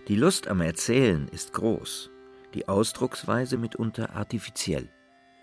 Die 0.09 0.17
Lust 0.17 0.49
am 0.49 0.61
Erzählen 0.61 1.29
ist 1.29 1.53
groß, 1.53 2.11
die 2.55 2.69
Ausdrucksweise 2.69 3.57
mitunter 3.57 4.15
artifiziell. 4.15 4.89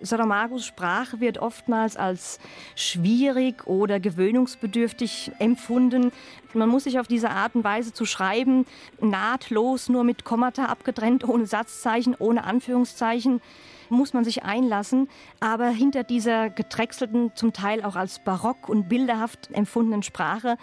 Saramagos 0.02 0.66
Sprache 0.66 1.20
wird 1.20 1.40
oftmals 1.40 1.98
als 1.98 2.40
schwierig 2.76 3.68
oder 3.68 4.00
gewöhnungsbedürftig 4.00 5.32
empfunden. 5.40 6.12
Man 6.54 6.70
muss 6.70 6.86
sich 6.86 7.00
auf 7.00 7.08
diese 7.08 7.30
Art 7.30 7.56
und 7.56 7.64
Weise 7.64 7.94
zu 7.94 8.06
schreiben, 8.06 8.66
nahtlos, 9.02 9.90
nur 9.90 10.04
mit 10.04 10.24
Kommata 10.24 10.66
abgetrennt, 10.66 11.28
ohne 11.28 11.46
Satzzeichen, 11.46 12.16
ohne 12.18 12.44
Anführungszeichen, 12.44 13.42
muss 13.90 14.14
man 14.14 14.24
sich 14.24 14.44
einlassen. 14.44 15.10
Aber 15.40 15.70
hinter 15.70 16.04
dieser 16.04 16.50
gedrechselten, 16.50 17.32
zum 17.36 17.54
Teil 17.54 17.84
auch 17.84 17.96
als 17.96 18.24
barock 18.24 18.70
und 18.70 18.88
bilderhaft 18.88 19.50
empfundenen 19.52 20.04
Sprache 20.04 20.58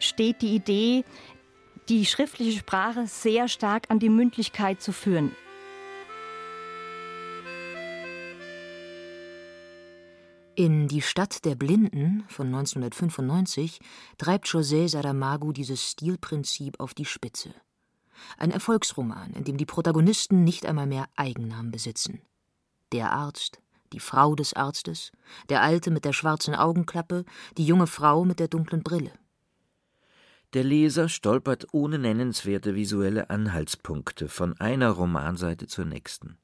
steht 0.00 0.42
die 0.42 0.54
Idee, 0.54 1.04
die 1.88 2.06
schriftliche 2.06 2.58
Sprache 2.58 3.06
sehr 3.06 3.48
stark 3.48 3.84
an 3.88 3.98
die 3.98 4.08
Mündlichkeit 4.08 4.80
zu 4.80 4.92
führen. 4.92 5.34
In 10.54 10.86
Die 10.86 11.00
Stadt 11.00 11.46
der 11.46 11.54
Blinden 11.54 12.24
von 12.28 12.48
1995 12.48 13.80
treibt 14.18 14.46
José 14.46 14.86
Saramago 14.86 15.50
dieses 15.50 15.82
Stilprinzip 15.82 16.78
auf 16.78 16.92
die 16.92 17.06
Spitze. 17.06 17.54
Ein 18.36 18.50
Erfolgsroman, 18.50 19.32
in 19.32 19.44
dem 19.44 19.56
die 19.56 19.64
Protagonisten 19.64 20.44
nicht 20.44 20.66
einmal 20.66 20.86
mehr 20.86 21.08
Eigennamen 21.16 21.70
besitzen. 21.70 22.20
Der 22.92 23.12
Arzt, 23.12 23.62
die 23.94 24.00
Frau 24.00 24.34
des 24.34 24.52
Arztes, 24.52 25.10
der 25.48 25.62
Alte 25.62 25.90
mit 25.90 26.04
der 26.04 26.12
schwarzen 26.12 26.54
Augenklappe, 26.54 27.24
die 27.56 27.64
junge 27.64 27.86
Frau 27.86 28.26
mit 28.26 28.38
der 28.38 28.48
dunklen 28.48 28.82
Brille. 28.82 29.12
Der 30.52 30.64
Leser 30.64 31.08
stolpert 31.08 31.68
ohne 31.72 31.98
nennenswerte 31.98 32.74
visuelle 32.74 33.30
Anhaltspunkte 33.30 34.28
von 34.28 34.60
einer 34.60 34.90
Romanseite 34.90 35.66
zur 35.66 35.86
nächsten 35.86 36.36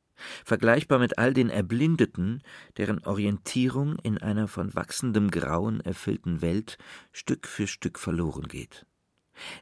vergleichbar 0.44 0.98
mit 0.98 1.18
all 1.18 1.32
den 1.32 1.50
Erblindeten, 1.50 2.42
deren 2.76 3.04
Orientierung 3.04 3.98
in 4.02 4.18
einer 4.18 4.48
von 4.48 4.74
wachsendem 4.74 5.30
Grauen 5.30 5.80
erfüllten 5.80 6.42
Welt 6.42 6.78
Stück 7.12 7.46
für 7.46 7.66
Stück 7.66 7.98
verloren 7.98 8.48
geht. 8.48 8.86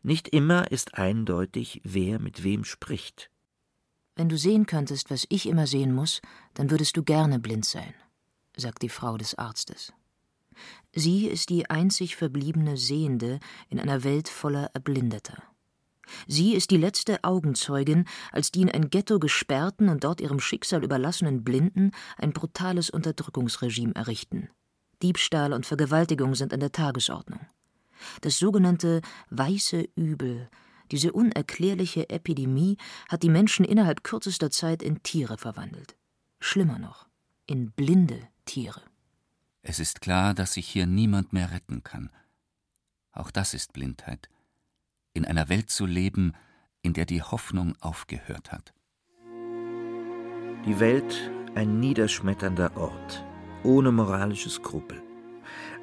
Nicht 0.02 0.28
immer 0.28 0.70
ist 0.70 0.94
eindeutig, 0.94 1.80
wer 1.84 2.18
mit 2.18 2.42
wem 2.42 2.64
spricht. 2.64 3.30
Wenn 4.14 4.28
du 4.30 4.38
sehen 4.38 4.66
könntest, 4.66 5.10
was 5.10 5.26
ich 5.28 5.46
immer 5.46 5.66
sehen 5.66 5.94
muss, 5.94 6.22
dann 6.54 6.70
würdest 6.70 6.96
du 6.96 7.02
gerne 7.02 7.38
blind 7.38 7.66
sein, 7.66 7.92
sagt 8.56 8.82
die 8.82 8.88
Frau 8.88 9.18
des 9.18 9.34
Arztes. 9.34 9.92
Sie 10.94 11.26
ist 11.26 11.50
die 11.50 11.68
einzig 11.68 12.16
verbliebene 12.16 12.78
Sehende 12.78 13.40
in 13.68 13.78
einer 13.78 14.04
Welt 14.04 14.28
voller 14.28 14.70
Erblindeter. 14.72 15.42
Sie 16.26 16.54
ist 16.54 16.70
die 16.70 16.76
letzte 16.76 17.25
Augenzeugin, 17.25 18.04
als 18.32 18.50
die 18.50 18.62
in 18.62 18.70
ein 18.70 18.90
Ghetto 18.90 19.18
gesperrten 19.18 19.88
und 19.88 20.04
dort 20.04 20.20
ihrem 20.20 20.40
Schicksal 20.40 20.84
überlassenen 20.84 21.44
Blinden 21.44 21.92
ein 22.16 22.32
brutales 22.32 22.90
Unterdrückungsregime 22.90 23.94
errichten. 23.94 24.48
Diebstahl 25.02 25.52
und 25.52 25.66
Vergewaltigung 25.66 26.34
sind 26.34 26.52
an 26.52 26.60
der 26.60 26.72
Tagesordnung. 26.72 27.40
Das 28.20 28.38
sogenannte 28.38 29.02
weiße 29.30 29.88
Übel, 29.94 30.48
diese 30.90 31.12
unerklärliche 31.12 32.08
Epidemie, 32.08 32.76
hat 33.08 33.22
die 33.22 33.30
Menschen 33.30 33.64
innerhalb 33.64 34.04
kürzester 34.04 34.50
Zeit 34.50 34.82
in 34.82 35.02
Tiere 35.02 35.38
verwandelt. 35.38 35.96
Schlimmer 36.40 36.78
noch, 36.78 37.08
in 37.46 37.72
blinde 37.72 38.20
Tiere. 38.44 38.82
Es 39.62 39.80
ist 39.80 40.00
klar, 40.00 40.34
dass 40.34 40.52
sich 40.52 40.68
hier 40.68 40.86
niemand 40.86 41.32
mehr 41.32 41.50
retten 41.50 41.82
kann. 41.82 42.10
Auch 43.10 43.30
das 43.30 43.54
ist 43.54 43.72
Blindheit 43.72 44.28
in 45.16 45.25
einer 45.25 45.49
Welt 45.49 45.70
zu 45.70 45.87
leben, 45.87 46.35
in 46.82 46.92
der 46.92 47.06
die 47.06 47.23
Hoffnung 47.23 47.75
aufgehört 47.80 48.52
hat. 48.52 48.73
Die 50.66 50.78
Welt 50.78 51.32
ein 51.54 51.80
niederschmetternder 51.80 52.76
Ort, 52.76 53.25
ohne 53.64 53.90
moralische 53.92 54.50
Skrupel. 54.50 55.02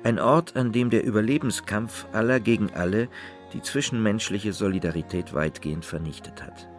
Ein 0.04 0.20
Ort, 0.20 0.56
an 0.56 0.72
dem 0.72 0.90
der 0.90 1.04
Überlebenskampf 1.04 2.06
aller 2.14 2.40
gegen 2.40 2.72
alle 2.74 3.10
die 3.54 3.62
zwischenmenschliche 3.62 4.54
Solidarität 4.54 5.34
weitgehend 5.34 5.86
vernichtet 5.86 6.44
hat. 6.44 6.70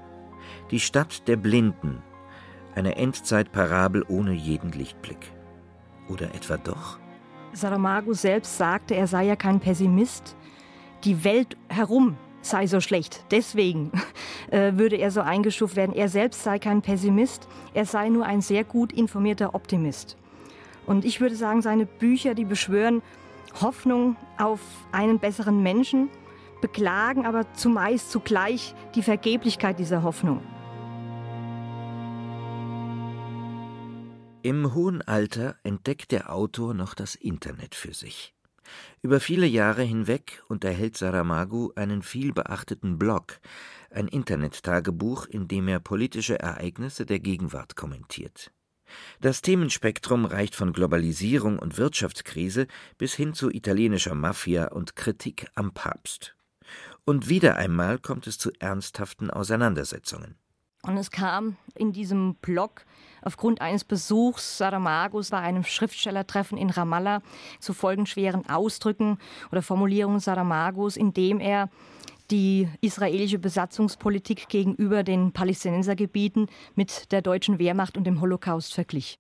Die 0.71 0.81
Stadt 0.81 1.27
der 1.29 1.37
Blinden, 1.37 2.03
eine 2.75 2.97
Endzeitparabel 2.97 4.05
ohne 4.09 4.33
jeden 4.33 4.73
Lichtblick. 4.73 5.33
Oder 6.09 6.35
etwa 6.35 6.57
doch? 6.57 6.99
Saramago 7.53 8.13
selbst 8.13 8.59
sagte, 8.59 8.95
er 8.95 9.07
sei 9.07 9.25
ja 9.25 9.37
kein 9.37 9.61
Pessimist. 9.61 10.37
Die 11.05 11.25
Welt 11.25 11.57
herum 11.69 12.17
sei 12.45 12.67
so 12.67 12.81
schlecht. 12.81 13.25
Deswegen 13.31 13.93
äh, 14.51 14.73
würde 14.75 14.97
er 14.97 15.11
so 15.11 15.21
eingeschuft 15.21 15.77
werden. 15.77 15.95
Er 15.95 16.09
selbst 16.09 16.43
sei 16.43 16.59
kein 16.59 16.83
Pessimist, 16.83 17.49
er 17.75 17.87
sei 17.87 18.09
nur 18.09 18.27
ein 18.27 18.41
sehr 18.41 18.65
gut 18.65 18.93
informierter 18.93 19.55
Optimist. 19.55 20.17
Und 20.87 21.05
ich 21.05 21.21
würde 21.21 21.37
sagen, 21.37 21.63
seine 21.63 21.87
Bücher, 21.87 22.35
die 22.35 22.45
beschwören 22.45 23.03
Hoffnung 23.61 24.17
auf 24.39 24.61
einen 24.93 25.19
besseren 25.19 25.63
Menschen, 25.63 26.11
beklagen 26.61 27.27
aber 27.27 27.53
zumeist 27.55 28.11
zugleich 28.11 28.75
die 28.95 29.03
Vergeblichkeit 29.03 29.79
dieser 29.79 30.03
Hoffnung. 30.03 30.41
Im 34.43 34.75
hohen 34.75 35.01
Alter 35.01 35.57
entdeckt 35.63 36.13
der 36.13 36.31
Autor 36.31 36.75
noch 36.75 36.95
das 36.95 37.15
Internet 37.15 37.75
für 37.75 37.95
sich. 37.95 38.34
Über 39.03 39.21
viele 39.21 39.47
Jahre 39.47 39.83
hinweg 39.83 40.43
unterhält 40.49 40.97
Saramago 40.97 41.73
einen 41.77 42.03
vielbeachteten 42.03 42.99
Blog, 42.99 43.41
ein 43.91 44.09
Internet-Tagebuch, 44.09 45.27
in 45.27 45.49
dem 45.49 45.69
er 45.69 45.81
politische 45.81 46.39
Ereignisse 46.39 47.07
der 47.07 47.21
Gegenwart 47.21 47.77
kommentiert. 47.77 48.53
Das 49.21 49.43
Themenspektrum 49.43 50.25
reicht 50.25 50.55
von 50.55 50.73
Globalisierung 50.73 51.59
und 51.59 51.79
Wirtschaftskrise 51.79 52.67
bis 52.99 53.15
hin 53.15 53.35
zu 53.35 53.51
italienischer 53.51 54.15
Mafia 54.15 54.69
und 54.69 54.97
Kritik 54.97 55.47
am 55.55 55.73
Papst. 55.73 56.37
Und 57.05 57.29
wieder 57.29 57.57
einmal 57.57 57.99
kommt 57.99 58.27
es 58.27 58.39
zu 58.39 58.51
ernsthaften 58.59 59.31
Auseinandersetzungen. 59.31 60.37
Und 60.87 60.99
es 60.99 61.11
kam 61.11 61.57
in 61.75 61.93
diesem 61.93 62.35
Blog 62.37 62.85
aufgrund 63.23 63.63
eines 63.63 63.85
Besuchs 63.85 64.59
Saramagos 64.59 65.31
bei 65.31 65.41
einem 65.41 65.65
Schriftstellertreffen 65.65 66.59
in 66.59 66.69
Ramallah 66.69 67.23
zu 67.59 67.73
folgenschweren 67.73 68.47
Ausdrücken 68.49 69.19
oder 69.51 69.63
Formulierungen 69.63 70.21
Saramagos, 70.21 70.97
indem 70.97 71.41
er 71.41 71.71
die 72.31 72.69
israelische 72.83 73.39
Besatzungspolitik 73.39 74.49
gegenüber 74.49 75.03
den 75.05 75.33
Palästinensergebieten 75.33 76.49
mit 76.75 77.13
der 77.13 77.23
deutschen 77.23 77.59
Wehrmacht 77.59 77.97
und 77.97 78.05
dem 78.05 78.21
Holocaust 78.21 78.75
verglich. 78.75 79.19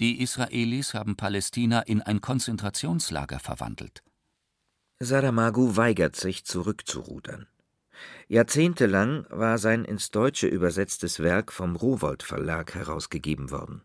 Die 0.00 0.20
Israelis 0.20 0.92
haben 0.92 1.16
Palästina 1.16 1.80
in 1.80 2.02
ein 2.02 2.20
Konzentrationslager 2.20 3.38
verwandelt. 3.38 4.02
Saramago 5.00 5.76
weigert 5.76 6.16
sich, 6.16 6.44
zurückzurudern. 6.44 7.46
Jahrzehntelang 8.28 9.26
war 9.30 9.58
sein 9.58 9.84
ins 9.84 10.10
Deutsche 10.10 10.46
übersetztes 10.46 11.20
Werk 11.20 11.52
vom 11.52 11.76
Rowold 11.76 12.22
Verlag 12.22 12.74
herausgegeben 12.74 13.50
worden. 13.50 13.82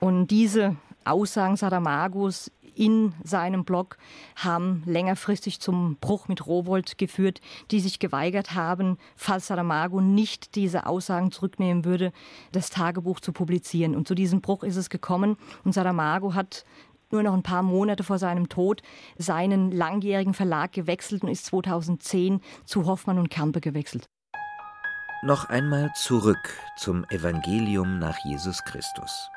Und 0.00 0.28
diese 0.28 0.76
Aussagen 1.04 1.56
Sadamagos 1.56 2.50
in 2.74 3.14
seinem 3.22 3.64
Blog 3.64 3.96
haben 4.36 4.82
längerfristig 4.86 5.60
zum 5.60 5.96
Bruch 6.00 6.28
mit 6.28 6.46
Rowold 6.46 6.98
geführt, 6.98 7.40
die 7.70 7.80
sich 7.80 7.98
geweigert 7.98 8.54
haben, 8.54 8.98
falls 9.16 9.46
Saramago 9.46 10.00
nicht 10.00 10.56
diese 10.56 10.86
Aussagen 10.86 11.30
zurücknehmen 11.30 11.84
würde, 11.84 12.12
das 12.52 12.70
Tagebuch 12.70 13.20
zu 13.20 13.32
publizieren. 13.32 13.94
Und 13.94 14.08
zu 14.08 14.14
diesem 14.14 14.40
Bruch 14.40 14.64
ist 14.64 14.76
es 14.76 14.90
gekommen. 14.90 15.36
Und 15.64 15.72
Saramago 15.72 16.34
hat 16.34 16.64
nur 17.10 17.22
noch 17.22 17.34
ein 17.34 17.42
paar 17.42 17.62
Monate 17.62 18.02
vor 18.02 18.18
seinem 18.18 18.48
Tod 18.48 18.82
seinen 19.16 19.70
langjährigen 19.70 20.34
Verlag 20.34 20.72
gewechselt 20.72 21.22
und 21.22 21.28
ist 21.28 21.46
2010 21.46 22.40
zu 22.64 22.86
Hoffmann 22.86 23.18
und 23.18 23.30
Kampe 23.30 23.60
gewechselt. 23.60 24.08
Noch 25.22 25.48
einmal 25.48 25.90
zurück 25.94 26.50
zum 26.76 27.04
Evangelium 27.08 27.98
nach 27.98 28.18
Jesus 28.24 28.62
Christus. 28.64 29.30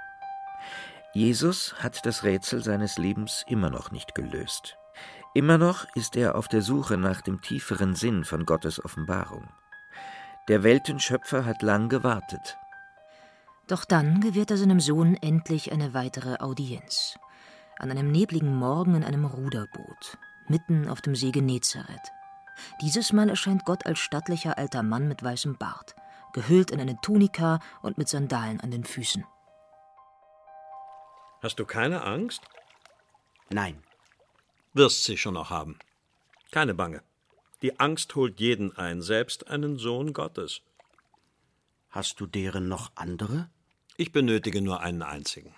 Jesus 1.13 1.75
hat 1.81 2.05
das 2.05 2.23
Rätsel 2.23 2.61
seines 2.61 2.97
Lebens 2.97 3.45
immer 3.47 3.69
noch 3.69 3.91
nicht 3.91 4.13
gelöst. 4.13 4.75
Immer 5.33 5.57
noch 5.57 5.85
ist 5.95 6.15
er 6.15 6.35
auf 6.35 6.47
der 6.47 6.61
Suche 6.61 6.97
nach 6.97 7.21
dem 7.21 7.41
tieferen 7.41 7.95
Sinn 7.95 8.25
von 8.25 8.45
Gottes 8.45 8.83
Offenbarung. 8.83 9.47
Der 10.49 10.63
Weltenschöpfer 10.63 11.45
hat 11.45 11.61
lang 11.61 11.89
gewartet. 11.89 12.57
Doch 13.67 13.85
dann 13.85 14.19
gewährt 14.19 14.51
er 14.51 14.57
seinem 14.57 14.79
Sohn 14.79 15.15
endlich 15.15 15.71
eine 15.71 15.93
weitere 15.93 16.37
Audienz 16.39 17.17
an 17.79 17.91
einem 17.91 18.11
nebligen 18.11 18.55
Morgen 18.55 18.95
in 18.95 19.03
einem 19.03 19.25
Ruderboot, 19.25 20.17
mitten 20.47 20.89
auf 20.89 21.01
dem 21.01 21.15
See 21.15 21.31
Genezareth. 21.31 22.11
Dieses 22.81 23.13
Mal 23.13 23.29
erscheint 23.29 23.65
Gott 23.65 23.85
als 23.85 23.99
stattlicher 23.99 24.57
alter 24.57 24.83
Mann 24.83 25.07
mit 25.07 25.23
weißem 25.23 25.57
Bart, 25.57 25.95
gehüllt 26.33 26.71
in 26.71 26.79
eine 26.79 26.99
Tunika 27.01 27.59
und 27.81 27.97
mit 27.97 28.09
Sandalen 28.09 28.59
an 28.61 28.71
den 28.71 28.83
Füßen. 28.83 29.25
Hast 31.41 31.59
du 31.59 31.65
keine 31.65 32.03
Angst? 32.03 32.41
Nein. 33.49 33.83
Wirst 34.73 35.03
sie 35.03 35.17
schon 35.17 35.35
noch 35.35 35.49
haben. 35.49 35.77
Keine 36.51 36.73
Bange. 36.73 37.01
Die 37.61 37.79
Angst 37.79 38.15
holt 38.15 38.39
jeden 38.39 38.75
ein, 38.77 39.01
selbst 39.01 39.47
einen 39.47 39.77
Sohn 39.77 40.13
Gottes. 40.13 40.61
Hast 41.89 42.19
du 42.19 42.27
deren 42.27 42.67
noch 42.67 42.91
andere? 42.95 43.49
Ich 43.97 44.11
benötige 44.11 44.61
nur 44.61 44.81
einen 44.81 45.01
einzigen. 45.01 45.55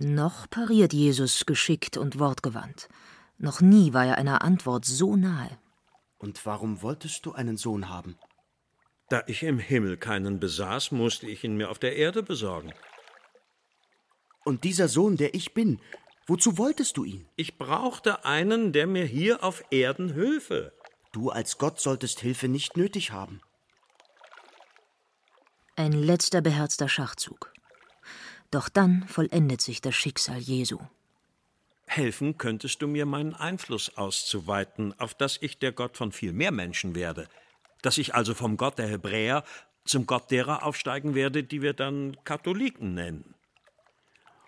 Noch 0.00 0.48
pariert 0.48 0.92
Jesus 0.92 1.44
geschickt 1.44 1.96
und 1.96 2.20
wortgewandt. 2.20 2.88
Noch 3.36 3.60
nie 3.60 3.92
war 3.92 4.06
er 4.06 4.16
einer 4.16 4.42
Antwort 4.42 4.84
so 4.84 5.16
nahe. 5.16 5.58
Und 6.18 6.46
warum 6.46 6.82
wolltest 6.82 7.26
du 7.26 7.32
einen 7.32 7.56
Sohn 7.56 7.88
haben? 7.88 8.16
Da 9.08 9.24
ich 9.26 9.42
im 9.42 9.58
Himmel 9.58 9.96
keinen 9.96 10.38
besaß, 10.38 10.92
musste 10.92 11.26
ich 11.26 11.42
ihn 11.42 11.56
mir 11.56 11.68
auf 11.68 11.80
der 11.80 11.96
Erde 11.96 12.22
besorgen. 12.22 12.72
Und 14.44 14.62
dieser 14.62 14.86
Sohn, 14.86 15.16
der 15.16 15.34
ich 15.34 15.52
bin, 15.52 15.80
wozu 16.28 16.58
wolltest 16.58 16.96
du 16.96 17.02
ihn? 17.02 17.26
Ich 17.34 17.58
brauchte 17.58 18.24
einen, 18.24 18.72
der 18.72 18.86
mir 18.86 19.04
hier 19.04 19.42
auf 19.42 19.64
Erden 19.72 20.14
hülfe. 20.14 20.72
Du 21.10 21.30
als 21.30 21.58
Gott 21.58 21.80
solltest 21.80 22.20
Hilfe 22.20 22.46
nicht 22.46 22.76
nötig 22.76 23.10
haben. 23.10 23.40
Ein 25.74 25.92
letzter 25.92 26.40
beherzter 26.40 26.88
Schachzug. 26.88 27.52
Doch 28.50 28.68
dann 28.68 29.06
vollendet 29.06 29.60
sich 29.60 29.80
das 29.80 29.94
Schicksal 29.94 30.38
Jesu. 30.38 30.78
Helfen 31.86 32.38
könntest 32.38 32.82
du 32.82 32.86
mir, 32.86 33.06
meinen 33.06 33.34
Einfluss 33.34 33.96
auszuweiten, 33.96 34.98
auf 34.98 35.14
dass 35.14 35.38
ich 35.40 35.58
der 35.58 35.72
Gott 35.72 35.96
von 35.96 36.12
viel 36.12 36.32
mehr 36.32 36.52
Menschen 36.52 36.94
werde, 36.94 37.28
dass 37.82 37.98
ich 37.98 38.14
also 38.14 38.34
vom 38.34 38.56
Gott 38.56 38.78
der 38.78 38.88
Hebräer 38.88 39.44
zum 39.84 40.06
Gott 40.06 40.30
derer 40.30 40.64
aufsteigen 40.64 41.14
werde, 41.14 41.42
die 41.44 41.62
wir 41.62 41.72
dann 41.72 42.16
Katholiken 42.24 42.94
nennen. 42.94 43.34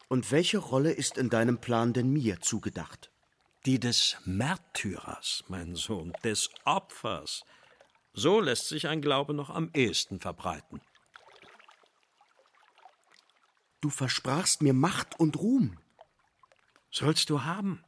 Und 0.08 0.32
welche 0.32 0.58
Rolle 0.58 0.92
ist 0.92 1.16
in 1.16 1.30
deinem 1.30 1.58
Plan 1.58 1.92
denn 1.92 2.12
mir 2.12 2.40
zugedacht? 2.40 3.10
Die 3.64 3.78
des 3.78 4.16
Märtyrers, 4.24 5.44
mein 5.48 5.76
Sohn, 5.76 6.12
des 6.24 6.50
Opfers. 6.64 7.44
So 8.12 8.40
lässt 8.40 8.68
sich 8.68 8.88
ein 8.88 9.02
Glaube 9.02 9.34
noch 9.34 9.50
am 9.50 9.70
ehesten 9.72 10.20
verbreiten. 10.20 10.80
Du 13.80 13.88
versprachst 13.88 14.60
mir 14.60 14.74
Macht 14.74 15.18
und 15.18 15.36
Ruhm. 15.38 15.78
Sollst 16.90 17.30
du 17.30 17.44
haben. 17.44 17.82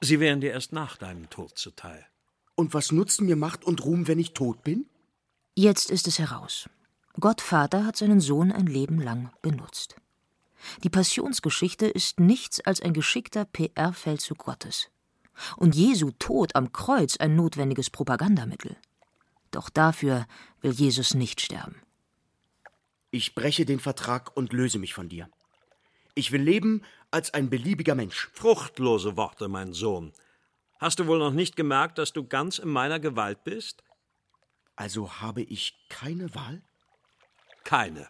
Sie 0.00 0.18
wären 0.18 0.40
dir 0.40 0.50
erst 0.50 0.72
nach 0.72 0.96
deinem 0.96 1.30
Tod 1.30 1.56
zuteil. 1.56 2.04
Und 2.56 2.74
was 2.74 2.90
nutzen 2.90 3.26
mir 3.26 3.36
Macht 3.36 3.64
und 3.64 3.84
Ruhm, 3.84 4.08
wenn 4.08 4.18
ich 4.18 4.32
tot 4.32 4.64
bin? 4.64 4.86
Jetzt 5.54 5.90
ist 5.90 6.08
es 6.08 6.18
heraus. 6.18 6.68
Gott 7.20 7.40
Vater 7.40 7.86
hat 7.86 7.96
seinen 7.96 8.20
Sohn 8.20 8.50
ein 8.50 8.66
Leben 8.66 9.00
lang 9.00 9.30
benutzt. 9.42 9.96
Die 10.82 10.90
Passionsgeschichte 10.90 11.86
ist 11.86 12.18
nichts 12.18 12.60
als 12.60 12.80
ein 12.80 12.92
geschickter 12.92 13.44
PR-Feldzug 13.44 14.38
Gottes. 14.38 14.90
Und 15.56 15.74
Jesu 15.74 16.10
Tod 16.18 16.56
am 16.56 16.72
Kreuz 16.72 17.16
ein 17.18 17.36
notwendiges 17.36 17.90
Propagandamittel. 17.90 18.76
Doch 19.50 19.70
dafür 19.70 20.26
will 20.62 20.72
Jesus 20.72 21.14
nicht 21.14 21.40
sterben. 21.40 21.85
Ich 23.16 23.34
breche 23.34 23.64
den 23.64 23.80
Vertrag 23.80 24.36
und 24.36 24.52
löse 24.52 24.78
mich 24.78 24.92
von 24.92 25.08
dir. 25.08 25.30
Ich 26.14 26.32
will 26.32 26.42
leben 26.42 26.82
als 27.10 27.32
ein 27.32 27.48
beliebiger 27.48 27.94
Mensch. 27.94 28.28
Fruchtlose 28.34 29.16
Worte, 29.16 29.48
mein 29.48 29.72
Sohn. 29.72 30.12
Hast 30.80 30.98
du 30.98 31.06
wohl 31.06 31.18
noch 31.18 31.32
nicht 31.32 31.56
gemerkt, 31.56 31.96
dass 31.96 32.12
du 32.12 32.28
ganz 32.28 32.58
in 32.58 32.68
meiner 32.68 33.00
Gewalt 33.00 33.42
bist? 33.42 33.82
Also 34.76 35.14
habe 35.22 35.40
ich 35.40 35.78
keine 35.88 36.34
Wahl? 36.34 36.60
Keine. 37.64 38.06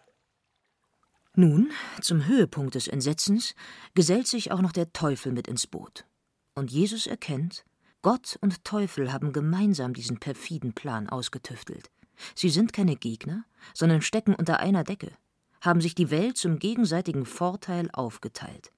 Nun, 1.35 1.71
zum 2.01 2.25
Höhepunkt 2.25 2.75
des 2.75 2.89
Entsetzens, 2.89 3.55
gesellt 3.95 4.27
sich 4.27 4.51
auch 4.51 4.59
noch 4.59 4.73
der 4.73 4.91
Teufel 4.91 5.31
mit 5.31 5.47
ins 5.47 5.67
Boot. 5.67 6.05
Und 6.53 6.69
Jesus 6.69 7.07
erkennt, 7.07 7.63
Gott 8.01 8.37
und 8.41 8.65
Teufel 8.65 9.13
haben 9.13 9.31
gemeinsam 9.31 9.93
diesen 9.93 10.19
perfiden 10.19 10.73
Plan 10.73 11.07
ausgetüftelt. 11.07 11.89
Sie 12.35 12.49
sind 12.49 12.73
keine 12.73 12.95
Gegner, 12.95 13.45
sondern 13.73 14.01
stecken 14.01 14.35
unter 14.35 14.59
einer 14.59 14.83
Decke, 14.83 15.11
haben 15.61 15.81
sich 15.81 15.95
die 15.95 16.11
Welt 16.11 16.37
zum 16.37 16.59
gegenseitigen 16.59 17.25
Vorteil 17.25 17.89
aufgeteilt. 17.93 18.71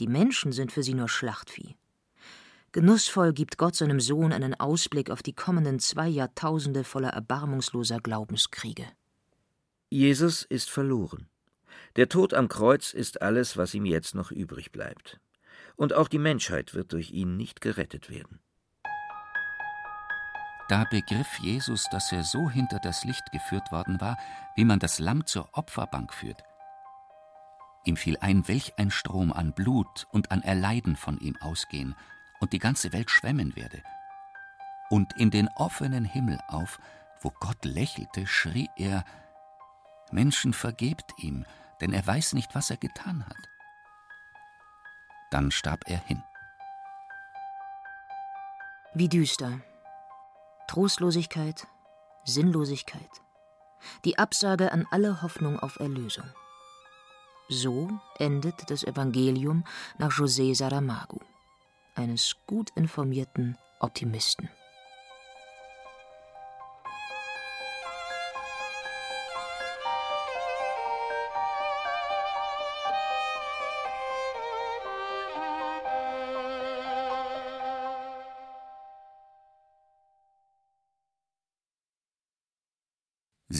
Die 0.00 0.08
Menschen 0.08 0.52
sind 0.52 0.72
für 0.72 0.82
sie 0.82 0.94
nur 0.94 1.08
Schlachtvieh. 1.08 1.76
Genussvoll 2.72 3.32
gibt 3.32 3.56
Gott 3.56 3.76
seinem 3.76 4.00
Sohn 4.00 4.32
einen 4.32 4.54
Ausblick 4.54 5.10
auf 5.10 5.22
die 5.22 5.32
kommenden 5.32 5.78
zwei 5.78 6.08
Jahrtausende 6.08 6.82
voller 6.82 7.10
erbarmungsloser 7.10 8.00
Glaubenskriege. 8.00 8.84
Jesus 9.90 10.42
ist 10.42 10.70
verloren. 10.70 11.28
Der 11.94 12.08
Tod 12.08 12.34
am 12.34 12.48
Kreuz 12.48 12.92
ist 12.92 13.22
alles, 13.22 13.56
was 13.56 13.74
ihm 13.74 13.84
jetzt 13.84 14.16
noch 14.16 14.32
übrig 14.32 14.72
bleibt. 14.72 15.20
Und 15.76 15.92
auch 15.92 16.08
die 16.08 16.18
Menschheit 16.18 16.74
wird 16.74 16.92
durch 16.92 17.12
ihn 17.12 17.36
nicht 17.36 17.60
gerettet 17.60 18.10
werden. 18.10 18.40
Da 20.68 20.84
begriff 20.84 21.38
Jesus, 21.40 21.88
dass 21.90 22.10
er 22.10 22.24
so 22.24 22.48
hinter 22.48 22.78
das 22.78 23.04
Licht 23.04 23.30
geführt 23.32 23.70
worden 23.70 24.00
war, 24.00 24.16
wie 24.54 24.64
man 24.64 24.78
das 24.78 24.98
Lamm 24.98 25.26
zur 25.26 25.48
Opferbank 25.52 26.12
führt. 26.12 26.42
Ihm 27.84 27.96
fiel 27.98 28.16
ein, 28.20 28.48
welch 28.48 28.78
ein 28.78 28.90
Strom 28.90 29.30
an 29.30 29.52
Blut 29.52 30.06
und 30.10 30.30
an 30.30 30.40
Erleiden 30.42 30.96
von 30.96 31.18
ihm 31.18 31.36
ausgehen 31.36 31.94
und 32.40 32.54
die 32.54 32.58
ganze 32.58 32.94
Welt 32.94 33.10
schwemmen 33.10 33.56
werde. 33.56 33.82
Und 34.88 35.12
in 35.18 35.30
den 35.30 35.48
offenen 35.56 36.04
Himmel 36.04 36.40
auf, 36.48 36.78
wo 37.20 37.30
Gott 37.30 37.62
lächelte, 37.64 38.26
schrie 38.26 38.70
er: 38.76 39.04
Menschen, 40.12 40.54
vergebt 40.54 41.12
ihm, 41.18 41.44
denn 41.82 41.92
er 41.92 42.06
weiß 42.06 42.32
nicht, 42.32 42.54
was 42.54 42.70
er 42.70 42.78
getan 42.78 43.26
hat. 43.26 43.50
Dann 45.30 45.50
starb 45.50 45.84
er 45.86 45.98
hin. 45.98 46.22
Wie 48.94 49.08
düster. 49.08 49.60
Trostlosigkeit, 50.68 51.66
Sinnlosigkeit, 52.24 53.10
die 54.04 54.18
Absage 54.18 54.72
an 54.72 54.86
alle 54.90 55.22
Hoffnung 55.22 55.58
auf 55.58 55.78
Erlösung. 55.78 56.24
So 57.48 57.90
endet 58.18 58.70
das 58.70 58.84
Evangelium 58.84 59.64
nach 59.98 60.10
José 60.12 60.54
Saramago, 60.54 61.20
eines 61.94 62.36
gut 62.46 62.70
informierten 62.74 63.58
Optimisten. 63.80 64.48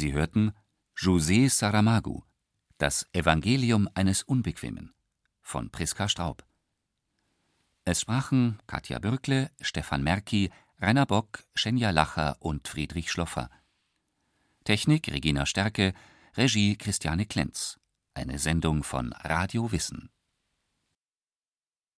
Sie 0.05 0.13
hörten 0.13 0.53
José 0.99 1.49
Saramago, 1.49 2.27
das 2.77 3.09
Evangelium 3.15 3.89
eines 3.95 4.23
Unbequemen 4.23 4.93
von 5.41 5.71
Priska 5.71 6.11
Straub. 6.11 6.45
Es 7.87 8.03
sprachen 8.03 8.59
Katja 8.67 8.99
Bürkle, 8.99 9.51
Stefan 9.63 10.03
Merki, 10.03 10.51
Rainer 10.79 11.07
Bock, 11.07 11.45
Schenja 11.55 11.89
Lacher 11.89 12.37
und 12.41 12.69
Friedrich 12.69 13.11
Schloffer. 13.11 13.49
Technik 14.65 15.11
Regina 15.11 15.47
Stärke, 15.47 15.95
Regie 16.37 16.77
Christiane 16.77 17.25
Klenz. 17.25 17.81
Eine 18.13 18.39
Sendung 18.39 18.83
von 18.83 19.15
Radio 19.23 19.73
Wissen. 19.73 20.11